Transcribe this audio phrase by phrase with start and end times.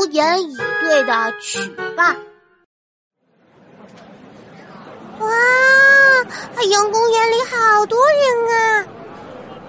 [0.00, 1.60] 无言以对的曲
[1.94, 2.16] 吧。
[5.18, 5.28] 哇，
[6.56, 8.86] 海洋公园里好多人啊！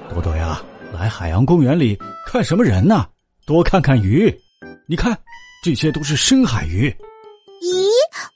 [0.09, 0.62] 多多呀，
[0.94, 3.05] 来海洋公园里看什么人呢？
[3.46, 4.33] 多看看鱼，
[4.88, 5.17] 你看，
[5.65, 6.89] 这些都是深海鱼。
[7.61, 7.89] 咦，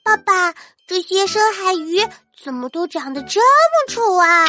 [0.04, 0.54] 爸爸，
[0.89, 2.05] 这些深海鱼
[2.43, 4.46] 怎么都长得这么丑啊？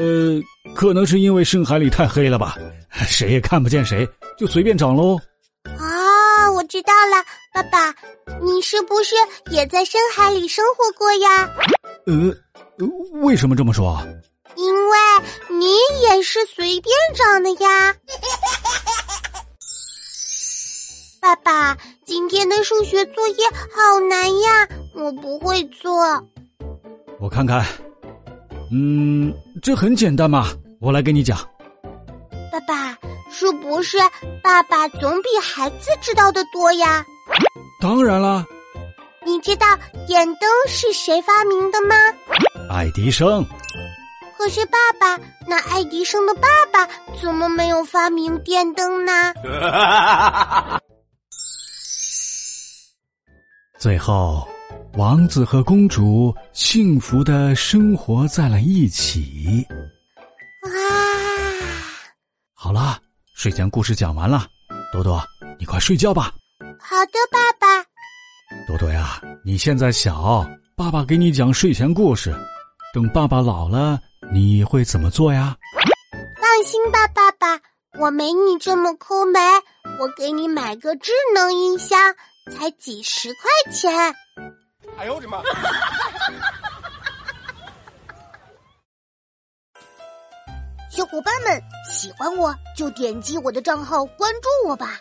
[0.00, 0.42] 呃，
[0.74, 2.56] 可能是因为深海里太黑了吧，
[2.90, 4.04] 谁也看不见谁，
[4.36, 5.16] 就随便长喽。
[6.72, 7.94] 知道了，爸爸，
[8.40, 9.14] 你是不是
[9.50, 11.50] 也在深海里生活过呀？
[12.06, 12.32] 呃，
[13.20, 14.02] 为什么这么说？
[14.56, 14.96] 因为
[15.50, 17.94] 你也是随便长的呀。
[21.20, 25.92] 爸爸，今天的数学作业好难呀，我不会做。
[27.20, 27.66] 我看看，
[28.72, 29.30] 嗯，
[29.62, 30.48] 这很简单嘛，
[30.80, 31.38] 我来给你讲。
[32.50, 32.96] 爸爸，
[33.32, 33.98] 是不是
[34.42, 37.04] 爸爸总比孩子知道的多呀？
[37.80, 38.44] 当然啦。
[39.24, 39.66] 你知道
[40.06, 41.96] 电灯是谁发明的吗？
[42.68, 43.44] 爱迪生。
[44.36, 46.86] 可是爸爸，那爱迪生的爸爸
[47.20, 49.32] 怎么没有发明电灯呢？
[53.78, 54.46] 最后，
[54.94, 59.64] 王子和公主幸福的生活在了一起。
[60.62, 60.68] 啊！
[62.52, 63.00] 好了，
[63.42, 64.46] 睡前故事讲完了，
[64.92, 65.20] 多多，
[65.58, 66.32] 你快睡觉吧。
[66.78, 67.84] 好的，爸爸。
[68.68, 72.32] 多多呀，你现在小，爸爸给你讲睡前故事。
[72.94, 73.98] 等爸爸老了，
[74.32, 75.56] 你会怎么做呀？
[76.40, 77.60] 放心吧，爸爸，
[77.98, 79.42] 我没你这么抠门。
[79.98, 81.98] 我给你买个智能音箱。
[82.52, 83.92] 才几十块钱！
[84.98, 85.42] 哎呦我的妈！
[90.94, 95.00] 小伙伴们，喜欢我就点击我的账号关注我吧。